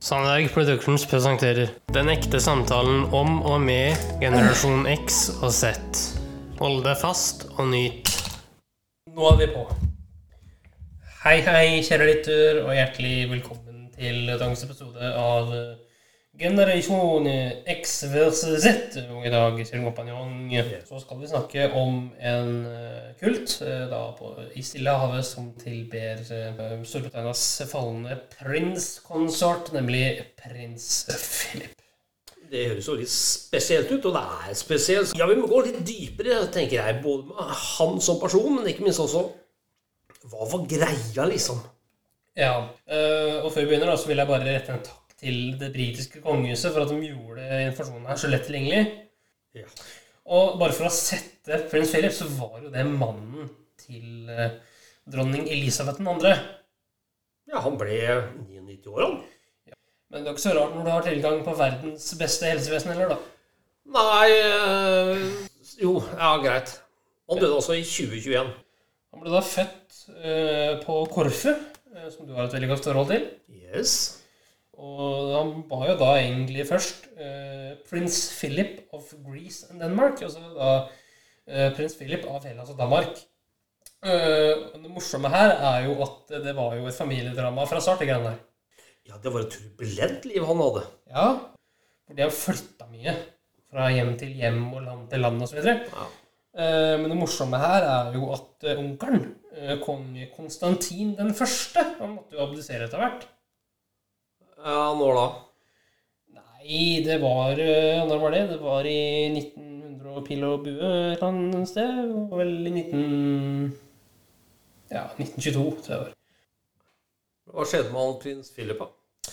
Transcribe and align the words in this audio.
Sandberg 0.00 0.48
Productions 0.54 1.02
presenterer 1.04 1.68
Den 1.92 2.08
ekte 2.08 2.38
samtalen 2.40 3.02
om 3.12 3.42
og 3.44 3.58
med 3.60 3.98
generasjon 4.22 4.86
X 4.88 5.26
og 5.42 5.52
Z. 5.52 5.74
Hold 6.56 6.80
deg 6.86 6.96
fast 7.02 7.44
og 7.58 7.68
nyt. 7.68 8.08
Nå 9.12 9.26
er 9.28 9.36
vi 9.42 9.50
på. 9.52 9.66
Hei, 11.26 11.36
hei, 11.44 11.82
kjære 11.84 12.06
lytter, 12.08 12.62
og 12.62 12.72
hjertelig 12.78 13.28
velkommen 13.34 13.90
til 13.98 14.24
dagens 14.40 14.64
episode 14.64 15.12
av 15.20 15.52
Generasjon 16.38 17.26
X 17.66 18.04
versus 18.12 18.62
Z. 18.62 18.96
Og 19.10 19.26
i 19.26 19.32
dag, 19.32 19.56
Kjell 19.58 19.82
kompanjong, 19.82 20.52
så 20.86 21.00
skal 21.02 21.18
vi 21.18 21.28
snakke 21.28 21.64
om 21.76 22.04
en 22.16 22.52
eh, 22.70 23.08
kult 23.18 23.56
eh, 23.66 23.82
da 23.90 24.04
på, 24.16 24.30
i 24.54 24.62
Stillehavet 24.64 25.26
som 25.26 25.50
tilber 25.58 26.22
eh, 26.22 26.62
Storbritannias 26.86 27.42
falne 27.68 28.14
prinskonsort, 28.36 29.72
nemlig 29.74 30.04
prins 30.38 30.86
Philip. 31.10 31.74
Det 32.50 32.64
høres 32.70 32.88
jo 32.88 32.96
litt 32.98 33.12
spesielt 33.12 33.90
ut, 33.90 34.06
og 34.08 34.14
det 34.14 34.22
er 34.22 34.54
spesielt. 34.58 35.12
Ja, 35.18 35.26
vi 35.30 35.38
må 35.38 35.50
gå 35.50 35.64
litt 35.66 35.82
dypere, 35.86 36.44
tenker 36.54 36.78
jeg, 36.78 37.02
både 37.02 37.28
med 37.34 37.52
han 37.58 38.00
som 38.02 38.22
person, 38.22 38.54
men 38.56 38.70
ikke 38.70 38.86
minst 38.86 39.02
også 39.02 39.26
Hva 40.30 40.48
var 40.50 40.64
greia, 40.68 41.26
liksom? 41.30 41.60
Ja, 42.38 42.54
og 42.64 43.52
før 43.52 43.62
vi 43.62 43.68
begynner, 43.70 43.90
da, 43.92 43.98
så 43.98 44.10
vil 44.10 44.20
jeg 44.20 44.30
bare 44.30 44.46
rette 44.46 44.74
en 44.74 44.82
takk 44.86 44.99
til 45.20 45.54
det 45.60 45.70
britiske 45.74 46.22
kongehuset 46.24 46.72
for 46.72 46.84
at 46.84 46.92
de 46.92 47.10
gjorde 47.10 47.48
informasjonen 47.66 48.08
her 48.08 48.20
så 48.20 48.30
lett 48.30 48.46
tilgjengelig. 48.48 48.84
Ja. 49.58 49.66
Og 50.30 50.58
bare 50.60 50.76
for 50.76 50.88
å 50.88 50.94
sette 50.94 51.58
prins 51.70 51.90
Philip, 51.92 52.14
så 52.14 52.28
var 52.36 52.60
jo 52.62 52.70
det 52.72 52.84
mannen 52.86 53.50
til 53.80 54.30
øh, 54.30 54.54
dronning 55.10 55.48
Elisabeth 55.50 56.00
2. 56.00 56.34
Ja, 57.50 57.62
han 57.64 57.78
ble 57.80 57.98
99 58.46 58.92
år, 58.92 59.02
han. 59.06 59.18
Men 60.10 60.24
det 60.24 60.30
er 60.30 60.34
ikke 60.34 60.42
så 60.42 60.54
rart 60.56 60.72
når 60.74 60.86
du 60.86 60.90
har 60.90 61.04
tilgang 61.06 61.42
på 61.46 61.54
verdens 61.58 62.06
beste 62.18 62.48
helsevesen 62.50 62.92
heller, 62.94 63.12
da. 63.14 63.18
Nei 63.90 64.30
øh, 64.36 65.26
Jo, 65.80 65.96
ja, 66.14 66.32
greit. 66.42 66.76
Han 67.30 67.38
døde 67.38 67.58
også 67.58 67.76
i 67.78 67.84
2021. 67.86 68.54
Han 69.10 69.22
ble 69.22 69.34
da 69.34 69.42
født 69.44 70.00
øh, 70.14 70.72
på 70.84 71.04
Korfu, 71.10 71.52
som 72.10 72.26
du 72.26 72.34
har 72.34 72.46
et 72.46 72.54
veldig 72.54 72.70
godt 72.70 72.90
forhold 72.90 73.10
til. 73.10 73.28
Yes. 73.50 74.19
Og 74.80 75.32
han 75.34 75.50
var 75.68 75.88
jo 75.90 75.96
da 76.00 76.10
egentlig 76.16 76.64
først 76.68 77.10
eh, 77.20 77.72
prins 77.88 78.20
Philip 78.38 78.86
of 78.96 79.10
Greece 79.26 79.68
and 79.70 79.82
Denmark. 79.82 80.22
Altså 80.24 80.40
da 80.56 80.70
eh, 81.46 81.68
prins 81.76 81.98
Philip 81.98 82.24
av 82.30 82.46
Hellas 82.48 82.72
og 82.72 82.78
Danmark. 82.80 83.20
Eh, 84.00 84.54
og 84.72 84.78
det 84.80 84.92
morsomme 84.92 85.28
her 85.32 85.52
er 85.58 85.84
jo 85.88 85.98
at 86.06 86.32
det 86.46 86.54
var 86.56 86.78
jo 86.78 86.88
et 86.88 86.96
familiedrama 86.96 87.66
fra 87.68 87.82
start. 87.84 88.00
Det 88.00 88.08
greiene 88.08 88.32
der. 88.32 88.40
Ja, 89.10 89.18
det 89.20 89.32
var 89.34 89.44
et 89.44 89.52
turbulent 89.52 90.24
liv 90.30 90.46
han 90.48 90.64
hadde. 90.64 90.86
Ja, 91.10 91.26
for 92.06 92.16
de 92.16 92.24
har 92.24 92.34
flytta 92.34 92.88
mye. 92.92 93.14
Fra 93.70 93.90
hjem 93.94 94.16
til 94.18 94.32
hjem 94.34 94.64
og 94.72 94.82
land 94.86 95.04
til 95.12 95.22
land 95.22 95.44
osv. 95.44 95.60
Ja. 95.60 96.06
Eh, 96.50 96.96
men 96.98 97.12
det 97.12 97.18
morsomme 97.18 97.60
her 97.62 97.84
er 97.86 98.16
jo 98.16 98.32
at 98.34 98.66
eh, 98.66 98.80
onkelen, 98.80 99.28
eh, 99.54 99.76
kong 99.84 100.16
Konstantin 100.34 101.12
den 101.18 101.30
første, 101.36 101.84
han 102.00 102.16
måtte 102.16 102.34
jo 102.34 102.46
abdisere 102.48 102.88
etter 102.88 103.02
hvert. 103.02 103.28
Ja, 104.60 104.92
når 104.92 105.14
da? 105.16 105.26
Nei, 106.36 107.00
det 107.06 107.16
var 107.22 107.56
eh, 107.56 108.02
Når 108.04 108.18
var 108.20 108.34
det? 108.34 108.40
Det 108.50 108.58
var 108.60 108.88
i 108.88 109.00
1900 109.32 110.10
og 110.10 110.24
pil 110.26 110.42
og 110.44 110.64
bue 110.66 110.74
et 110.76 111.16
eller 111.16 111.28
annet 111.30 111.68
sted. 111.70 111.92
Det 111.96 112.24
var 112.32 112.42
vel 112.42 112.68
i 112.68 112.72
19... 112.74 113.70
Ja, 114.90 115.06
1922, 115.16 115.62
tror 115.84 115.94
jeg 115.94 116.00
det 116.00 116.00
var. 116.02 116.16
Hva 117.50 117.66
skjedde 117.66 117.92
med 117.94 118.02
han 118.04 118.18
prins 118.22 118.52
Philip, 118.54 118.82
da? 118.82 119.32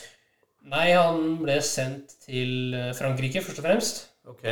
Nei, 0.71 0.85
han 0.95 1.19
ble 1.41 1.57
sendt 1.63 2.15
til 2.23 2.75
eh, 2.75 2.93
Frankrike, 2.95 3.43
først 3.43 3.59
og 3.61 3.67
fremst. 3.67 3.99
Ok. 4.31 4.45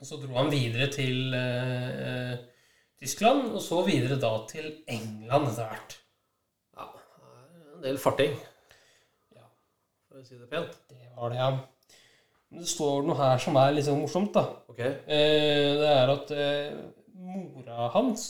Og 0.00 0.08
så 0.08 0.18
dro 0.22 0.38
han 0.38 0.50
videre 0.52 0.88
til 0.92 1.36
eh, 1.36 2.32
Tyskland, 3.02 3.50
og 3.52 3.60
så 3.64 3.82
videre 3.84 4.16
da 4.22 4.32
til 4.48 4.72
England 4.90 5.52
etter 5.52 5.68
hvert. 5.68 5.98
Ja, 6.78 6.88
en 7.76 7.84
del 7.84 8.00
farting. 8.00 8.40
For 10.22 10.28
å 10.28 10.30
si 10.30 10.36
det 10.38 10.46
pent. 10.52 10.74
Det 10.86 11.08
var 11.18 11.32
det, 11.32 11.38
ja. 11.40 11.46
Men 12.52 12.60
det 12.62 12.68
står 12.70 13.00
noe 13.08 13.16
her 13.18 13.40
som 13.42 13.56
er 13.58 13.72
litt 13.74 13.88
sånn 13.88 13.98
morsomt, 13.98 14.28
da. 14.36 14.44
Okay. 14.70 14.92
Eh, 15.10 15.70
det 15.80 15.88
er 15.90 16.12
at 16.12 16.30
eh, 16.36 16.76
mora 17.18 17.88
hans 17.96 18.22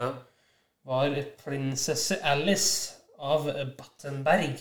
Ja. 0.00 0.08
var 0.88 1.12
prinsesse 1.42 2.16
Alice 2.24 2.96
av 3.18 3.44
Battenberg. 3.76 4.56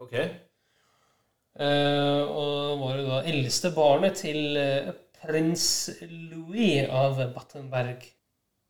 Ok. 0.00 0.14
Eh, 0.16 0.32
og 2.24 2.80
var 2.80 2.96
jo 2.96 3.04
da 3.10 3.20
eldste 3.28 3.74
barnet 3.76 4.16
til 4.24 4.56
eh, 4.56 4.88
prins 5.20 5.68
Louis 6.08 6.88
av 6.88 7.20
Battenberg. 7.36 8.08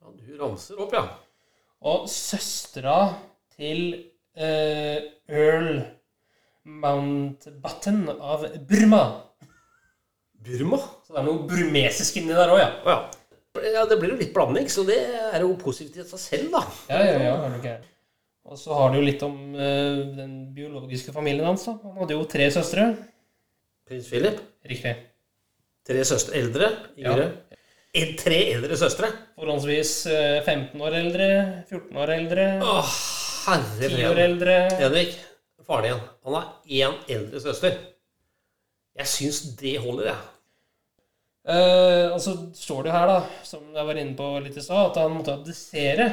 Ja, 0.03 0.11
du 0.19 0.35
ramser 0.43 0.83
opp, 0.83 0.99
ja. 0.99 1.07
Og 1.87 2.11
søstera 2.11 3.15
til 3.55 4.11
eh, 4.35 5.13
earl 5.31 6.02
Mountbatten 6.65 8.05
av 8.21 8.45
Burma. 8.69 9.03
Burma? 10.43 10.79
Så 11.07 11.15
det 11.15 11.21
er 11.23 11.27
noe 11.29 11.47
burmesisk 11.51 12.17
inni 12.21 12.35
der 12.35 12.51
òg, 12.53 12.61
ja. 12.63 12.71
Oh, 12.83 12.91
ja. 12.93 13.67
ja. 13.77 13.85
Det 13.91 13.99
blir 14.01 14.15
jo 14.15 14.19
litt 14.21 14.33
blanding, 14.35 14.69
så 14.73 14.85
det 14.89 14.99
er 15.33 15.43
jo 15.45 15.53
positivt 15.61 16.05
i 16.07 16.09
seg 16.13 16.23
selv, 16.23 16.49
da. 16.55 16.63
Ja, 16.91 17.01
ja, 17.07 17.17
ja, 17.29 17.35
er 17.47 17.55
det 17.55 17.61
ikke? 17.63 17.75
Og 18.51 18.59
så 18.59 18.75
har 18.75 18.91
du 18.91 18.99
jo 18.99 19.05
litt 19.07 19.23
om 19.23 19.37
uh, 19.55 20.01
den 20.19 20.33
biologiske 20.57 21.15
familien 21.15 21.47
hans. 21.47 21.67
da. 21.69 21.77
Han 21.85 22.01
hadde 22.03 22.17
jo 22.17 22.25
tre 22.31 22.49
søstre. 22.51 22.89
Prins 23.87 24.09
Philip. 24.11 24.41
Riktig. 24.67 24.97
Tre 25.87 26.03
søstre 26.07 26.39
eldre. 26.41 26.73
Yngre. 26.99 27.29
En- 27.95 28.17
Tre 28.19 28.39
eldre 28.55 28.77
søstre. 28.81 29.11
Forholdsvis 29.39 29.93
uh, 30.09 30.39
15 30.47 30.81
år 30.83 30.95
eldre, 31.03 31.27
14 31.71 31.99
år 32.03 32.13
eldre, 32.17 32.47
Åh, 32.65 32.93
herre 33.51 33.91
10 33.93 34.07
år 34.09 34.21
eldre. 34.25 34.55
Henrik, 34.81 35.13
faren 35.67 35.89
igjen. 35.89 36.05
Han 36.27 36.37
har 36.39 36.51
én 36.67 36.99
eldre 37.17 37.43
søster. 37.43 37.79
Jeg 38.99 39.09
syns 39.09 39.41
det 39.61 39.79
holder, 39.81 40.11
jeg. 40.11 40.33
Eh, 41.43 42.07
og 42.13 42.21
så 42.23 42.37
står 42.55 42.87
det 42.87 42.93
her, 42.95 43.09
da, 43.11 43.47
som 43.47 43.65
jeg 43.75 43.89
var 43.89 43.99
inne 43.99 44.15
på 44.19 44.29
litt 44.45 44.59
i 44.59 44.63
stad, 44.63 44.91
at 44.91 45.01
han 45.03 45.17
måtte 45.17 45.35
abdisere. 45.35 46.09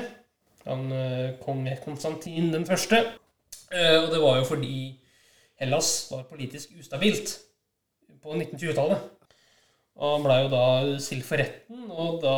Han 0.65 0.87
eh, 0.93 1.53
med 1.59 1.83
Konstantin 1.83 2.51
den 2.53 2.65
første. 2.65 3.03
Eh, 3.69 3.97
og 3.99 4.09
det 4.13 4.21
var 4.23 4.39
jo 4.39 4.47
fordi 4.49 4.75
Hellas 5.59 6.09
var 6.11 6.27
politisk 6.29 6.73
ustabilt 6.79 7.35
på 8.23 8.33
1920-tallet. 8.37 9.05
Og 9.99 10.13
han 10.15 10.23
blei 10.23 10.37
jo 10.45 10.51
da 10.53 10.63
stilt 11.03 11.27
for 11.27 11.41
retten 11.41 11.89
og 11.91 12.21
da 12.23 12.35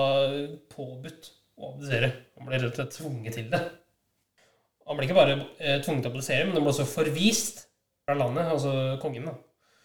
påbudt 0.73 1.29
å 1.61 1.75
abdisere. 1.75 2.09
Han 2.39 2.49
ble 2.49 2.57
rett 2.57 2.71
og 2.73 2.79
slett 2.79 2.95
tvunget 2.97 3.37
til 3.37 3.51
det. 3.53 3.61
Han 4.89 4.97
ble 4.97 5.07
ikke 5.07 5.17
bare 5.17 5.37
eh, 5.59 5.77
tvunget 5.83 6.03
til 6.05 6.09
å 6.11 6.15
produsere, 6.15 6.47
men 6.47 6.57
han 6.57 6.65
ble 6.65 6.73
også 6.73 6.87
forvist 6.89 7.63
fra 8.05 8.17
landet, 8.17 8.49
altså 8.55 8.73
kongen. 9.01 9.29
da. 9.29 9.35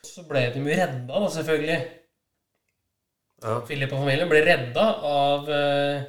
Så 0.07 0.25
ble 0.29 0.47
de 0.55 0.62
jo 0.62 0.79
redda, 0.81 1.12
da, 1.12 1.29
selvfølgelig. 1.34 1.79
Ja. 3.45 3.57
Philip 3.69 3.93
og 3.93 4.01
familien 4.01 4.31
ble 4.31 4.43
redda 4.47 4.84
av 5.07 5.51
eh, 5.53 6.07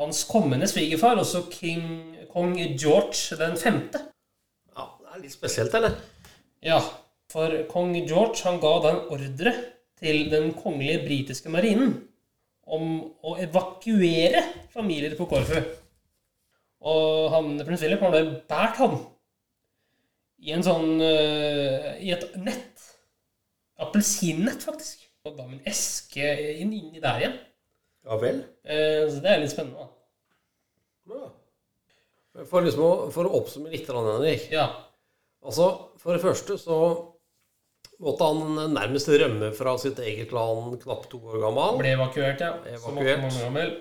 hans 0.00 0.22
kommende 0.28 0.68
svigerfar, 0.70 1.20
også 1.20 1.46
king, 1.52 1.86
kong 2.32 2.56
George 2.78 3.36
den 3.40 3.56
femte. 3.60 4.00
ja, 4.72 4.88
Det 5.00 5.12
er 5.12 5.22
litt 5.24 5.36
spesielt, 5.36 5.74
eller? 5.76 5.98
Ja, 6.64 6.80
for 7.32 7.52
kong 7.70 7.94
George 8.06 8.46
han 8.46 8.60
ga 8.62 8.74
da 8.82 8.94
en 8.94 9.08
ordre 9.12 9.54
til 10.00 10.26
den 10.32 10.52
kongelige 10.56 11.04
britiske 11.06 11.52
marinen 11.52 11.94
om 12.66 12.98
å 13.24 13.36
evakuere 13.40 14.42
familier 14.72 15.14
på 15.18 15.28
Korfu. 15.30 15.60
Og 16.86 17.30
han, 17.32 17.52
prins 17.66 17.82
Philip 17.82 18.02
har 18.04 18.14
ble 18.14 18.24
båret 18.46 18.80
han 18.82 18.96
i 20.46 20.52
en 20.54 20.62
sånn 20.64 21.00
eh, 21.02 21.96
I 22.04 22.12
et 22.14 22.28
nett. 22.38 22.84
Appelsinnett, 23.82 24.62
faktisk. 24.64 25.02
Og 25.26 25.34
da 25.36 25.46
med 25.48 25.58
en 25.58 25.72
eske 25.72 26.28
inn, 26.60 26.70
inni 26.76 27.02
der 27.02 27.18
igjen. 27.22 27.36
Ja 28.06 28.18
vel? 28.22 28.44
Eh, 28.62 29.02
så 29.10 29.18
det 29.24 29.32
er 29.32 29.42
litt 29.42 29.52
spennende. 29.52 29.88
da. 29.88 31.16
Ja. 31.16 32.44
For, 32.44 32.62
liksom 32.62 32.84
å, 32.84 32.92
for 33.14 33.26
å 33.26 33.40
oppsummere 33.40 33.74
litt, 33.74 33.88
Henrik. 33.90 34.46
Ja. 34.52 34.68
Altså, 35.46 35.70
For 36.02 36.14
det 36.14 36.22
første 36.22 36.58
så 36.60 36.78
måtte 38.02 38.28
han 38.28 38.74
nærmest 38.76 39.08
rømme 39.08 39.50
fra 39.56 39.74
sitt 39.80 39.98
eget 40.04 40.34
land 40.36 40.76
knapt 40.82 41.08
to 41.12 41.20
år 41.24 41.40
gammel. 41.46 41.78
Ble 41.80 41.94
evakuert, 41.96 42.44
ja. 42.44 42.52
Evakuert. 42.76 43.78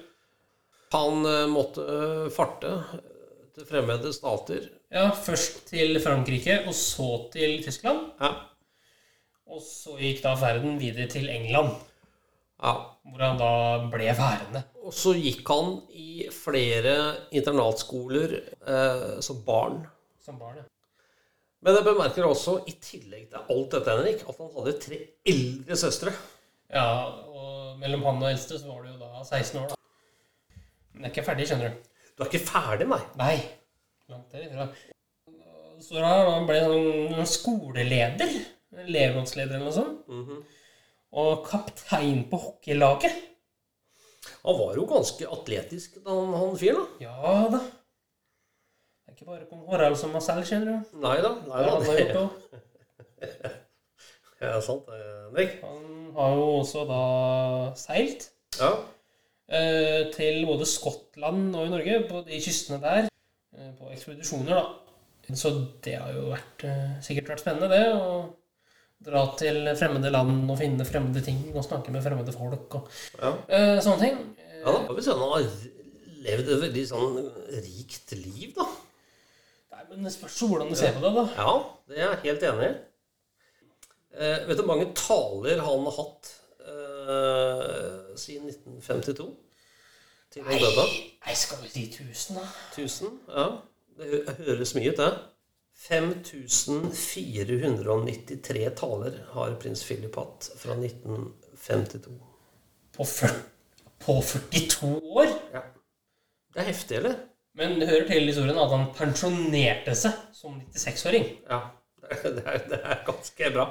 Han 0.95 1.25
eh, 1.27 1.45
måtte 1.51 1.83
eh, 1.83 2.25
farte 2.33 2.71
til 3.55 3.67
fremmede 3.67 4.11
stater. 4.15 4.69
Ja, 4.93 5.09
først 5.11 5.65
til 5.69 5.97
Frankrike, 6.03 6.61
og 6.69 6.75
så 6.77 7.09
til 7.33 7.57
Tyskland. 7.65 8.11
Ja. 8.21 8.31
Og 9.51 9.61
så 9.63 9.97
gikk 9.99 10.23
da 10.23 10.33
ferden 10.39 10.79
videre 10.81 11.07
til 11.11 11.27
England, 11.29 11.75
ja. 12.63 12.71
hvor 13.05 13.21
han 13.21 13.39
da 13.39 13.51
ble 13.91 14.07
værende. 14.17 14.63
Og 14.83 14.95
så 14.95 15.13
gikk 15.17 15.47
han 15.51 15.75
i 15.93 16.29
flere 16.33 16.95
internatskoler 17.35 18.39
eh, 18.39 19.19
som 19.25 19.43
barn. 19.45 19.83
Som 20.23 20.39
barn, 20.41 20.63
ja. 20.63 20.65
Men 21.65 21.79
jeg 21.79 21.85
bemerker 21.87 22.27
også, 22.27 22.59
i 22.69 22.75
tillegg 22.81 23.29
til 23.31 23.53
alt 23.53 23.71
dette, 23.73 23.93
Henrik, 23.93 24.25
at 24.29 24.41
han 24.41 24.51
hadde 24.57 24.75
tre 24.83 24.99
eldre 25.25 25.77
søstre. 25.81 26.11
Ja, 26.69 26.85
og 27.25 27.79
mellom 27.81 28.05
han 28.05 28.21
og 28.21 28.29
eldste 28.29 28.59
så 28.61 28.69
var 28.69 28.83
det 28.85 28.93
jo 28.93 28.99
da 29.01 29.23
16 29.23 29.63
år, 29.63 29.71
da. 29.71 29.84
Men 30.95 31.05
jeg 31.05 31.11
er 31.11 31.13
ikke 31.13 31.27
ferdig, 31.27 31.47
skjønner 31.49 31.71
du. 31.75 31.87
Du 32.15 32.23
er 32.23 32.29
ikke 32.31 32.47
ferdig, 32.47 32.87
nei? 32.89 33.01
Nei. 33.19 33.35
Langt 34.11 34.31
derifra. 34.31 34.67
Så 35.83 35.99
da 35.99 36.11
han 36.31 36.45
ble 36.47 36.59
sånn 36.63 37.27
skoleleder. 37.27 38.31
Elevrådsleder 38.85 39.57
eller 39.57 39.67
noe 39.67 39.75
sånt. 39.75 40.45
Og 41.15 41.45
kaptein 41.47 42.25
på 42.31 42.39
hockeylaget. 42.41 43.15
Han 44.45 44.57
var 44.59 44.77
jo 44.77 44.85
ganske 44.89 45.27
atletisk, 45.31 45.99
han, 46.05 46.31
han 46.33 46.55
fyren. 46.59 46.87
Ja 47.01 47.45
da. 47.51 47.59
Det 49.05 49.11
er 49.11 49.15
ikke 49.15 49.27
bare 49.29 49.45
kong 49.49 49.61
Harald 49.69 49.97
som 49.99 50.15
har 50.17 50.23
selv, 50.25 50.45
skjønner 50.47 50.71
du. 50.71 50.97
Nei 51.03 51.15
da. 51.23 51.31
Nei 51.45 51.61
da. 51.67 51.75
Det. 51.85 52.07
Det 53.21 54.49
er 54.49 54.59
sant, 54.67 54.87
det, 54.89 54.99
Henrik. 55.29 55.55
Han 55.63 56.11
har 56.17 56.35
jo 56.39 56.47
også 56.61 56.85
da 56.89 57.01
seilt 57.79 58.29
Ja. 58.59 58.71
Eh, 59.49 60.07
til 60.13 60.45
både 60.47 60.67
Skottland 60.69 61.53
og 61.55 61.67
i 61.67 61.73
Norge, 61.73 61.99
på 62.09 62.23
de 62.27 62.39
kystene 62.43 62.79
der, 62.83 63.09
eh, 63.57 63.71
på 63.77 63.91
ekspedisjoner, 63.93 64.55
da. 64.55 65.33
Så 65.33 65.51
det 65.81 65.95
har 65.97 66.11
jo 66.13 66.29
vært, 66.29 66.65
eh, 66.69 66.97
sikkert 67.01 67.33
vært 67.33 67.43
spennende, 67.43 67.69
det. 67.69 67.85
Å 67.93 68.35
dra 69.05 69.25
til 69.37 69.67
fremmede 69.75 70.11
land 70.11 70.49
og 70.49 70.57
finne 70.57 70.85
fremmede 70.85 71.23
ting 71.23 71.51
og 71.53 71.65
snakke 71.65 71.91
med 71.91 72.01
fremmede 72.01 72.33
folk 72.33 72.77
og 72.79 72.87
ja. 73.19 73.33
sånne 73.83 73.99
ting. 73.99 74.15
Ja 74.63 74.71
da. 74.71 74.79
kan 74.87 74.95
vi 74.95 75.03
si 75.03 75.11
han 75.11 75.19
har 75.19 75.43
levd 76.25 76.49
et 76.49 76.61
veldig 76.63 76.85
sånn 76.89 77.19
rikt 77.51 78.15
liv, 78.17 78.55
da. 78.55 78.65
Nei, 79.75 79.83
men 79.91 80.07
det 80.07 80.13
spørs 80.15 80.39
jo 80.41 80.47
hvordan 80.47 80.71
du 80.71 80.79
ser 80.79 80.95
på 80.95 81.03
det, 81.03 81.11
da. 81.19 81.25
Ja, 81.37 81.53
det 81.85 81.99
er 81.99 82.07
jeg 82.07 82.23
helt 82.23 82.47
enig 82.49 82.69
i. 82.69 82.73
Vet 84.47 84.55
du 84.55 84.63
hvor 84.63 84.71
mange 84.71 84.89
taler 84.95 85.61
han 85.67 85.85
har 85.85 85.97
hatt 85.99 86.33
eh, 87.05 88.17
siden 88.19 88.49
1952? 88.49 89.29
Til 90.33 90.41
nei. 90.43 90.57
Nei, 90.59 91.35
skal 91.37 91.57
vi 91.63 91.69
si 91.71 91.83
1000, 91.87 92.35
da? 92.39 92.43
1000? 92.75 93.09
Ja. 93.29 93.47
Det 93.95 94.07
høres 94.47 94.75
mye 94.75 94.91
ut, 94.91 94.97
det. 94.99 95.13
5493 95.75 98.69
taler 98.79 99.13
har 99.35 99.49
prins 99.61 99.81
Philip 99.85 100.15
hatt 100.19 100.41
fra 100.59 100.73
1952. 100.79 102.15
På, 102.95 103.03
på 104.05 104.13
42 104.21 104.93
år? 105.03 105.27
Ja. 105.53 105.61
Det 106.55 106.61
er 106.63 106.67
heftig, 106.71 106.95
eller? 107.01 107.15
Men 107.55 107.79
det 107.79 107.87
hører 107.87 108.07
til 108.07 108.27
historien 108.27 108.57
at 108.59 108.71
han 108.71 108.85
pensjonerte 108.95 109.95
seg 109.95 110.11
som 110.35 110.61
96-åring. 110.75 111.25
Ja. 111.49 111.59
Det 112.35 112.43
er, 112.45 112.59
det 112.69 112.77
er 112.85 112.99
ganske 113.01 113.47
bra. 113.49 113.63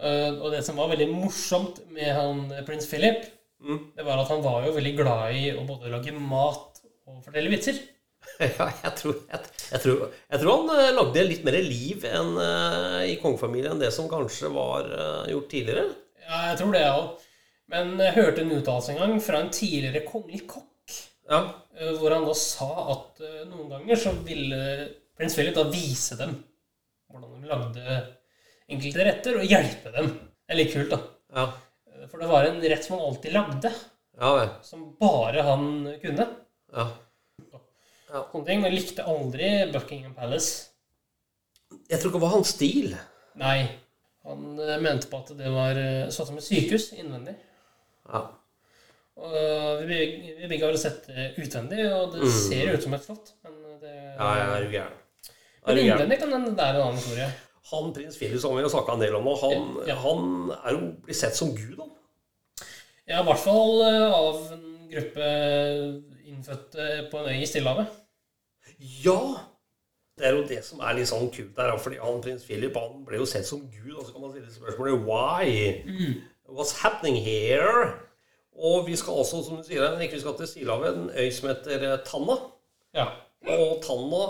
Eh, 0.00 0.32
og 0.40 0.50
det 0.54 0.62
som 0.64 0.78
var 0.80 0.90
veldig 0.92 1.10
morsomt 1.12 1.82
med 1.92 2.08
han 2.16 2.46
eh, 2.54 2.64
prins 2.66 2.88
Philip, 2.88 3.28
Mm. 3.60 3.80
det 3.92 4.04
var 4.06 4.16
at 4.22 4.30
han 4.32 4.40
var 4.40 4.62
jo 4.64 4.72
veldig 4.72 4.92
glad 4.96 5.34
i 5.36 5.50
å 5.52 5.66
både 5.68 5.90
lage 5.92 6.14
mat 6.16 6.78
og 7.04 7.18
fortelle 7.24 7.52
vitser. 7.52 7.76
Ja, 8.40 8.66
jeg 8.84 8.92
tror, 8.96 9.18
jeg, 9.28 9.48
jeg 9.70 9.80
tror, 9.82 10.00
jeg 10.32 10.40
tror 10.40 10.54
han 10.54 10.70
eh, 10.80 10.92
lagde 10.96 11.24
litt 11.26 11.44
mer 11.44 11.56
liv 11.64 12.04
enn 12.08 12.34
uh, 12.36 13.00
i 13.04 13.18
kongefamilien 13.20 13.74
enn 13.74 13.82
det 13.82 13.90
som 13.92 14.08
kanskje 14.08 14.48
var 14.52 14.88
uh, 14.88 15.28
gjort 15.28 15.48
tidligere. 15.52 15.86
Ja, 16.24 16.40
jeg 16.50 16.58
tror 16.60 16.72
det 16.76 16.82
òg. 16.88 17.26
Men 17.72 17.92
jeg 18.00 18.16
hørte 18.16 18.44
en 18.44 18.54
uttalelse 18.56 18.94
en 18.94 19.00
gang 19.02 19.14
fra 19.24 19.40
en 19.40 19.52
tidligere 19.52 20.04
kongelig 20.08 20.46
kokk, 20.48 20.96
Ja, 21.28 21.42
uh, 21.80 21.92
hvor 22.00 22.16
han 22.16 22.28
da 22.28 22.36
sa 22.36 22.70
at 22.96 23.24
noen 23.48 23.72
ganger 23.72 24.04
så 24.04 24.14
ville 24.24 24.62
prins 25.16 25.36
Philip 25.36 25.56
da 25.56 25.68
vise 25.68 26.16
dem 26.20 26.38
hvordan 27.10 27.44
de 27.44 27.50
lagde 27.50 28.00
enkelte 28.70 29.04
retter, 29.06 29.38
og 29.40 29.46
hjelpe 29.50 29.92
dem. 29.94 30.08
Det 30.46 30.54
er 30.54 30.58
litt 30.60 30.72
kult, 30.74 30.90
da. 30.94 30.98
ja, 31.36 32.06
For 32.10 32.22
det 32.22 32.30
var 32.30 32.48
en 32.48 32.60
rett 32.62 32.86
som 32.86 32.96
han 32.98 33.06
alltid 33.10 33.34
lagde, 33.36 33.70
ja 34.20 34.32
vel. 34.36 34.50
som 34.66 34.88
bare 35.00 35.44
han 35.46 35.68
kunne. 36.02 36.26
Ja. 36.74 36.88
Sånne 38.10 38.42
ting. 38.48 38.64
Og 38.66 38.74
likte 38.74 39.06
aldri 39.06 39.50
Buckingham 39.72 40.16
Palace. 40.18 40.70
Jeg 41.90 42.00
tror 42.00 42.10
ikke 42.10 42.18
det 42.18 42.24
var 42.26 42.34
hans 42.34 42.50
stil. 42.56 42.96
Nei. 43.38 43.60
Han 44.26 44.58
eh, 44.60 44.76
mente 44.82 45.08
på 45.08 45.20
at 45.22 45.30
det 45.38 45.48
var 45.54 45.78
sånn 46.12 46.28
som 46.32 46.40
et 46.40 46.44
sykehus 46.44 46.90
innvendig. 46.98 47.36
Ja. 48.10 48.24
Og 49.20 49.36
eh, 49.36 49.84
vi, 49.88 50.00
vi 50.40 50.48
begge 50.50 50.66
har 50.66 50.76
sett 50.80 51.06
det 51.08 51.30
utvendig, 51.40 51.84
og 51.94 52.16
det 52.16 52.28
ser 52.34 52.74
ut 52.74 52.82
som 52.84 52.96
et 52.98 53.06
slott. 53.06 53.32
Men 53.46 53.78
det, 53.80 53.94
Ja, 54.18 54.28
ja, 54.42 54.48
er 54.58 54.66
jo 54.66 54.74
gæren. 54.74 54.98
Men 55.68 55.78
innvendig 55.84 56.18
kan 56.20 56.34
det 56.34 56.52
være 56.58 56.76
en 56.80 56.84
annen 56.88 56.98
historie. 57.00 57.30
Han 57.70 57.92
prins 57.94 58.16
Philip 58.18 58.40
som 58.42 58.56
vi 58.56 58.62
har 58.64 58.72
snakka 58.72 58.96
en 58.96 59.02
del 59.04 59.14
om 59.14 59.24
nå, 59.28 59.34
han, 59.42 59.68
Ja. 59.86 59.94
han 60.02 60.50
er 60.64 60.74
jo 60.74 60.80
blir 61.04 61.14
sett 61.14 61.36
som 61.38 61.52
gud, 61.54 61.76
han. 61.78 61.90
Ja, 63.06 63.20
i 63.20 63.26
hvert 63.26 63.42
fall 63.42 63.82
eh, 63.86 64.14
av 64.14 64.40
en 64.56 64.66
gruppe 64.90 65.28
innfødte 66.30 66.88
på 67.10 67.18
en 67.20 67.30
øy 67.30 67.40
i 67.42 67.46
Stillehavet. 67.46 67.86
Ja! 69.04 69.20
Det 70.20 70.26
er 70.28 70.34
jo 70.36 70.42
det 70.50 70.58
som 70.66 70.82
er 70.84 70.98
litt 70.98 71.08
sånn 71.08 71.30
kult 71.32 71.54
der. 71.56 71.72
fordi 71.80 71.96
han 72.02 72.20
prins 72.20 72.42
Philip 72.44 72.74
han 72.76 73.04
ble 73.06 73.22
jo 73.22 73.26
sett 73.28 73.46
som 73.48 73.62
gud, 73.72 73.94
og 73.96 74.04
så 74.04 74.12
kan 74.12 74.20
man 74.26 74.34
stille 74.34 74.52
spørsmålet 74.52 75.06
why? 75.06 76.10
What's 76.50 76.74
happening 76.82 77.16
here? 77.24 77.94
Og 78.60 78.84
vi 78.86 78.96
skal 79.00 79.22
også, 79.22 79.40
som 79.46 79.56
du 79.56 79.64
sier, 79.64 79.86
Henrik, 79.86 80.12
vi 80.12 80.20
skal 80.20 80.34
til 80.36 80.50
Stillehavet, 80.50 80.98
en 80.98 81.10
øy 81.16 81.30
som 81.32 81.48
heter 81.48 81.86
eh, 81.92 81.98
Tanna. 82.04 82.36
Ja. 82.98 83.06
Og 83.48 83.78
Tanna 83.86 84.22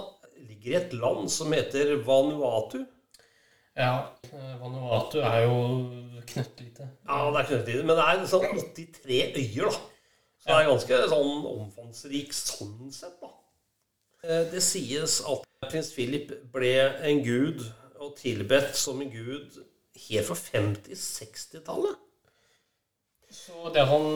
ligger 0.46 0.70
i 0.70 0.78
et 0.84 0.92
land 0.94 1.26
som 1.32 1.50
heter 1.56 1.96
Vanuatu. 2.06 2.84
Ja. 3.80 3.94
eh, 4.30 4.54
Vanuatu 4.60 5.18
er 5.24 5.40
jo 5.46 5.56
knøttlite. 6.30 6.86
Ja, 7.08 7.18
det 7.32 7.40
er 7.42 7.48
knøttlite. 7.50 7.84
men 7.88 7.96
det 7.98 8.04
er 8.06 8.26
sånn 8.30 8.46
83 8.76 9.20
øyer, 9.40 9.66
da. 9.70 9.72
Så 10.40 10.48
det 10.48 10.56
er 10.56 10.68
ganske 10.70 10.98
sånn 11.12 11.32
omfangsrik 11.50 12.32
sånn 12.36 12.92
sett, 12.94 13.16
da. 13.20 13.32
Eh, 14.24 14.44
Det 14.52 14.62
sies 14.64 15.18
at 15.28 15.44
prins 15.70 15.90
Philip 15.96 16.30
ble 16.52 16.74
en 17.10 17.20
gud 17.24 17.64
og 18.00 18.14
tilbedt 18.16 18.76
som 18.80 19.00
en 19.04 19.10
gud 19.12 19.58
helt 20.08 20.26
fra 20.30 20.36
50-60-tallet. 20.36 21.98
Så 23.30 23.68
det 23.74 23.84
han 23.86 24.06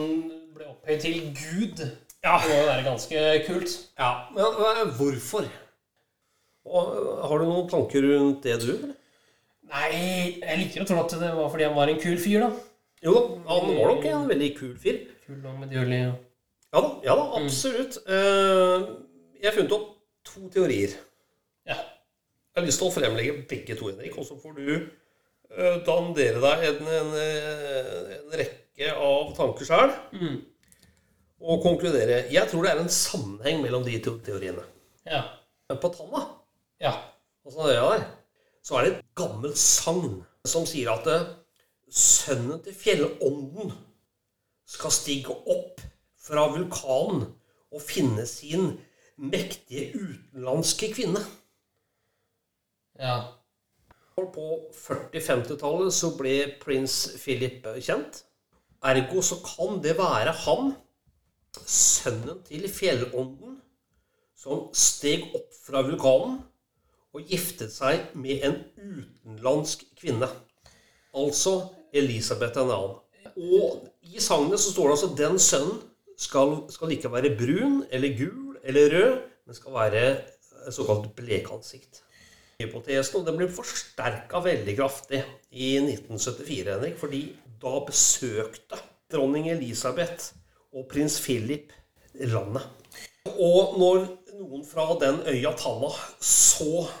ble 0.55 0.65
opphøyd 0.73 0.99
til 1.03 1.21
Gud, 1.37 1.83
Ja. 2.25 2.39
det 2.41 2.49
må 2.49 2.55
jo 2.57 2.65
være 2.71 2.83
ganske 2.83 3.21
kult. 3.47 3.75
ja. 3.99 4.09
Men 4.33 4.43
eh, 4.45 4.95
hvorfor? 4.97 5.45
Og, 6.65 6.95
har 7.29 7.37
du 7.39 7.45
noen 7.45 7.69
tanker 7.69 8.01
rundt 8.09 8.41
det, 8.43 8.55
du? 8.63 8.71
eller? 8.73 8.95
Nei, 9.65 10.39
jeg 10.41 10.57
liker 10.61 10.83
å 10.83 10.87
tro 10.89 10.99
at 11.01 11.15
det 11.19 11.31
var 11.35 11.49
fordi 11.51 11.65
han 11.67 11.75
var 11.77 11.89
en 11.91 11.99
kul 12.01 12.17
fyr, 12.21 12.43
da. 12.45 12.51
Jo 13.05 13.13
han 13.47 13.67
var 13.75 13.91
nok 13.91 14.05
en 14.09 14.27
veldig 14.29 14.49
kul 14.57 14.75
fyr. 14.81 14.99
Kul 15.25 15.41
og 15.45 15.57
medgjørlig. 15.63 15.99
Ja. 16.05 16.13
Ja 16.75 16.81
da, 16.83 16.89
ja 17.07 17.15
da 17.15 17.25
absolutt. 17.39 17.97
Eh, 18.05 18.85
Jeg 19.41 19.49
har 19.51 19.55
funnet 19.57 19.73
opp 19.75 19.87
to 20.25 20.47
teorier. 20.53 20.95
Ja. 21.69 21.75
Jeg 21.77 22.59
har 22.61 22.65
lyst 22.67 22.79
til 22.81 22.89
å 22.89 22.93
fremlegge 22.95 23.35
begge 23.49 23.75
to, 23.77 23.89
Henrik, 23.91 24.15
og 24.17 24.25
så 24.27 24.37
får 24.41 24.55
du 24.57 24.69
uh, 24.75 25.77
dandere 25.85 26.39
deg 26.43 26.63
en, 26.69 26.87
en, 26.99 27.09
eh, 27.19 28.13
en 28.17 28.35
rekke 28.41 28.91
av 28.95 29.33
tanker 29.37 29.67
sjøl 29.69 29.91
Mm. 30.15 30.37
og 31.45 31.61
konkludere. 31.63 32.23
Jeg 32.33 32.47
tror 32.49 32.63
det 32.65 32.71
er 32.73 32.81
en 32.83 32.89
sammenheng 32.91 33.61
mellom 33.63 33.83
de 33.85 33.99
to 34.03 34.15
teoriene. 34.25 34.63
Ja. 35.05 35.21
Men 35.69 35.77
på 35.83 35.91
Tanna, 35.93 36.23
Ja. 36.81 36.93
altså 37.45 37.67
det 37.67 37.75
der, 37.77 38.05
så 38.65 38.79
er 38.79 38.85
det 38.85 38.93
et 38.95 39.09
gammelt 39.17 39.59
sagn 39.61 40.23
som 40.47 40.65
sier 40.65 40.89
at 40.95 41.07
eh, 41.11 41.27
sønnen 41.85 42.61
til 42.65 42.73
fjellånden 42.73 43.73
skal 44.65 44.93
stige 44.93 45.33
opp 45.33 45.83
fra 46.25 46.47
vulkanen 46.49 47.27
og 47.75 47.83
finne 47.83 48.25
sin 48.25 48.71
mektige 49.21 49.91
utenlandske 49.93 50.89
kvinne. 50.95 51.21
Ja. 52.97 53.19
På 54.15 54.47
40-50-tallet 54.73 55.93
så 55.93 56.13
ble 56.17 56.35
prins 56.61 56.95
Philip 57.19 57.67
kjent. 57.83 58.23
Ergo 58.85 59.21
så 59.25 59.37
kan 59.43 59.81
det 59.83 59.97
være 59.99 60.33
han, 60.45 60.73
sønnen 61.65 62.41
til 62.47 62.65
fjellånden, 62.71 63.59
som 64.39 64.69
steg 64.73 65.29
opp 65.35 65.53
fra 65.65 65.83
vulkanen 65.85 66.39
og 67.15 67.31
giftet 67.31 67.71
seg 67.73 68.11
med 68.19 68.43
en 68.45 68.57
utenlandsk 68.75 69.85
kvinne. 69.99 70.29
Altså 71.15 71.57
Elisabeth 71.95 72.59
en 72.59 72.73
annen. 72.75 73.01
Og 73.35 73.85
i 74.05 74.21
sagnet 74.21 74.59
så 74.61 74.71
står 74.71 74.89
det 74.89 74.95
altså 74.97 75.11
den 75.17 75.39
sønnen 75.41 75.83
skal, 76.19 76.57
skal 76.71 76.91
ikke 76.95 77.11
være 77.11 77.35
brun 77.39 77.83
eller 77.91 78.17
gul 78.19 78.57
eller 78.63 78.91
rød, 78.93 79.15
men 79.45 79.57
skal 79.57 79.75
være 79.75 80.03
såkalt 80.73 81.09
blekansikt 81.17 82.01
hypotesen, 82.61 83.19
og 83.19 83.25
den 83.27 83.39
ble 83.39 83.47
forsterka 83.51 84.39
veldig 84.43 84.75
kraftig 84.77 85.21
i 85.51 85.75
1974, 85.81 86.69
Henrik, 86.71 86.99
fordi 86.99 87.21
da 87.61 87.73
besøkte 87.87 88.79
dronning 89.11 89.49
Elisabeth 89.51 90.31
og 90.75 90.87
prins 90.91 91.17
Philip 91.23 91.73
landet. 92.31 92.63
Og 93.35 93.75
når 93.79 94.05
noen 94.39 94.63
fra 94.67 94.87
den 95.01 95.21
øya 95.31 95.51
Talla 95.57 95.91
så 96.23 96.85
eh, 96.85 96.95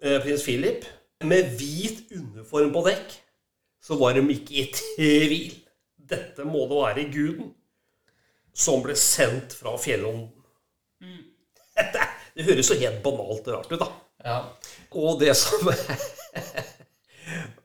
prins 0.00 0.44
Philip 0.46 0.84
med 1.26 1.54
hvit 1.58 2.12
uniform 2.14 2.72
på 2.74 2.84
dekk, 2.86 3.14
så 3.82 3.96
var 3.98 4.14
de 4.14 4.24
ikke 4.34 4.54
i 4.60 4.66
tvil. 4.74 5.56
Dette 6.08 6.46
må 6.46 6.66
det 6.70 6.78
være 6.78 7.06
guden 7.12 7.52
som 8.58 8.82
ble 8.82 8.96
sendt 8.98 9.54
fra 9.58 9.76
fjellånden. 9.80 10.30
Det, 11.78 12.04
det 12.34 12.46
høres 12.48 12.72
jo 12.72 12.80
helt 12.80 13.02
banalt 13.04 13.50
og 13.50 13.54
rart 13.54 13.72
ut, 13.72 13.82
da. 13.82 13.88
Ja. 14.26 14.38
Og 14.98 15.20
det 15.20 15.34
som 15.38 15.68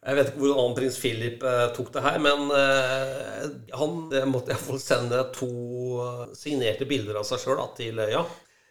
Jeg 0.04 0.18
vet 0.18 0.30
ikke 0.30 0.42
hvordan 0.44 0.74
prins 0.76 0.98
Philip 1.00 1.44
eh, 1.48 1.68
tok 1.74 1.94
det 1.96 2.02
her, 2.04 2.18
men 2.20 2.50
eh, 2.52 3.46
han 3.80 3.94
eh, 4.12 4.26
måtte 4.28 4.52
iallfall 4.52 4.82
sende 4.84 5.22
to 5.34 5.48
eh, 6.04 6.26
signerte 6.36 6.88
bilder 6.90 7.22
av 7.22 7.28
seg 7.30 7.40
sjøl 7.40 7.62
til 7.78 8.02
øya. 8.04 8.26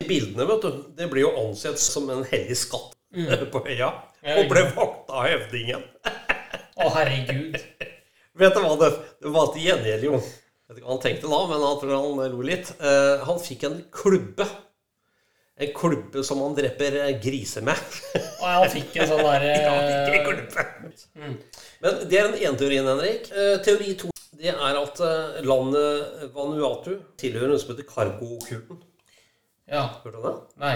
Bildene 0.04 0.44
vet 0.50 0.66
du, 0.66 0.82
det 0.98 1.08
ble 1.08 1.24
jo 1.24 1.32
ansett 1.46 1.80
som 1.80 2.10
en 2.12 2.26
hellig 2.28 2.58
skatt 2.60 2.91
på 3.54 3.62
øya, 3.68 3.90
og 4.36 4.50
ble 4.50 4.64
vakta 4.76 5.18
av 5.20 5.28
høvdingen. 5.28 5.86
Å, 6.82 6.90
herregud. 6.96 7.58
Vet 8.42 8.56
du 8.56 8.62
hva 8.64 8.76
det, 8.80 8.92
det 9.20 9.32
var 9.34 9.50
til 9.52 9.66
gjengjeld, 9.68 10.06
jo? 10.08 10.20
Vet 10.20 10.78
ikke 10.78 10.86
hva 10.86 10.94
han 10.94 11.02
tenkte 11.04 11.32
da, 11.32 11.40
men 11.50 11.64
han 11.66 11.80
tror 11.82 11.96
han 11.98 12.22
lo 12.32 12.44
litt. 12.46 12.70
Eh, 12.80 13.24
han 13.28 13.42
fikk 13.42 13.66
en 13.68 13.80
klubbe. 13.92 14.46
En 15.62 15.74
klubbe 15.76 16.22
som 16.24 16.40
han 16.40 16.56
dreper 16.56 16.96
eh, 17.02 17.10
griser 17.20 17.66
med. 17.66 17.98
Og 18.40 18.46
han 18.46 18.70
fikk 18.72 18.96
en 19.02 19.10
sånn 19.10 19.20
derre 19.26 19.52
Ja, 19.52 19.74
en 19.76 20.24
klubbe. 20.24 20.64
Men 21.84 22.00
det 22.08 22.18
er 22.18 22.32
den 22.32 22.40
ene 22.40 22.56
teorien, 22.56 22.88
Henrik. 22.88 23.28
Eh, 23.36 23.58
teori 23.66 23.92
to 24.00 24.12
det 24.42 24.50
er 24.50 24.78
at 24.80 25.00
eh, 25.04 25.42
landet 25.46 26.32
Vanuatu 26.34 26.96
tilhører 27.20 27.52
noe 27.52 27.60
som 27.62 27.74
heter 27.74 27.86
Kargo-kulten. 27.86 28.80
Ja. 29.70 29.84
Hørte 30.02 30.16
du 30.16 30.24
det? 30.24 30.32
Nei. 30.58 30.74